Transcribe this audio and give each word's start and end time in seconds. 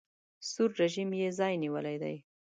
سور 0.49 0.69
رژیم 0.81 1.09
یې 1.21 1.29
ځای 1.39 1.53
نیولی 1.63 1.97
دی. 2.03 2.15